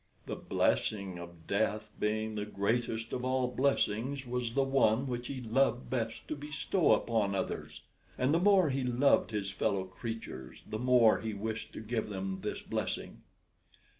The 0.25 0.35
blessing 0.35 1.19
of 1.19 1.45
death, 1.45 1.91
being 1.99 2.33
the 2.33 2.47
greatest 2.47 3.13
of 3.13 3.23
all 3.23 3.47
blessings, 3.47 4.25
was 4.25 4.55
the 4.55 4.63
one 4.63 5.05
which 5.05 5.27
he 5.27 5.41
loved 5.41 5.91
best 5.91 6.27
to 6.29 6.35
bestow 6.35 6.93
upon 6.93 7.35
others; 7.35 7.81
and 8.17 8.33
the 8.33 8.39
more 8.39 8.71
he 8.71 8.83
loved 8.83 9.29
his 9.29 9.51
fellow 9.51 9.83
creatures 9.83 10.63
the 10.67 10.79
more 10.79 11.19
he 11.19 11.35
wished 11.35 11.71
to 11.73 11.81
give 11.81 12.09
them 12.09 12.39
this 12.41 12.63
blessing. 12.63 13.21